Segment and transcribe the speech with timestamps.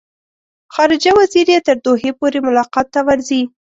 [0.73, 3.41] خارجه وزیر یې تر دوحې پورې ملاقات ته ورځي.